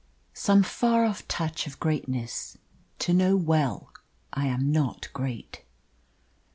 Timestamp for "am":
4.47-4.71